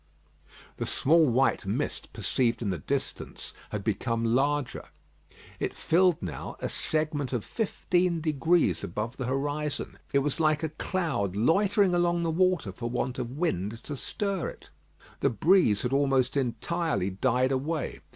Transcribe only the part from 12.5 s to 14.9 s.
for want of wind to stir it.